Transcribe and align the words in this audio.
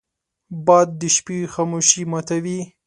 باد 0.65 0.89
د 0.99 1.01
شپې 1.15 1.37
خاموشي 1.53 2.03
ماتوي 2.11 2.59